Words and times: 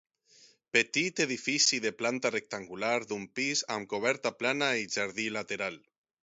Petit 0.75 1.19
edifici 1.25 1.79
de 1.83 1.91
planta 1.99 2.31
rectangular, 2.35 2.95
d'un 3.11 3.27
pis, 3.41 3.63
amb 3.77 3.91
coberta 3.93 4.33
plana 4.41 4.71
i 4.87 4.91
jardí 4.97 5.29
lateral. 5.37 5.79